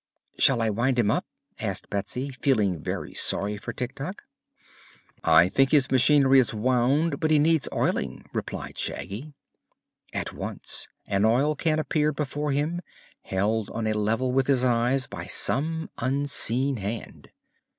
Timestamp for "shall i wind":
0.39-0.97